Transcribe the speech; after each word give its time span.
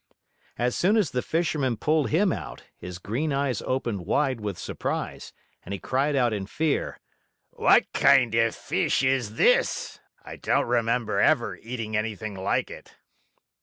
As 0.57 0.75
soon 0.75 0.97
as 0.97 1.11
the 1.11 1.21
Fisherman 1.21 1.77
pulled 1.77 2.09
him 2.09 2.33
out, 2.33 2.63
his 2.75 2.97
green 2.97 3.31
eyes 3.31 3.61
opened 3.61 4.07
wide 4.07 4.41
with 4.41 4.57
surprise, 4.57 5.31
and 5.61 5.73
he 5.75 5.79
cried 5.79 6.15
out 6.15 6.33
in 6.33 6.47
fear: 6.47 6.99
"What 7.51 7.85
kind 7.93 8.33
of 8.33 8.55
fish 8.55 9.03
is 9.03 9.35
this? 9.35 9.99
I 10.25 10.37
don't 10.37 10.65
remember 10.65 11.19
ever 11.19 11.55
eating 11.55 11.95
anything 11.95 12.33
like 12.33 12.71
it." 12.71 12.95